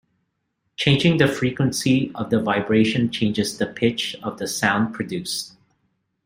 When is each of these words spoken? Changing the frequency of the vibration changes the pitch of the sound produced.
Changing 0.77 1.17
the 1.17 1.27
frequency 1.27 2.11
of 2.15 2.31
the 2.31 2.41
vibration 2.41 3.11
changes 3.11 3.59
the 3.59 3.67
pitch 3.67 4.15
of 4.23 4.39
the 4.39 4.47
sound 4.47 4.95
produced. 4.95 5.55